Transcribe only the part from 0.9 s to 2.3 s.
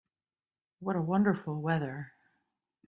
a wonderful weather!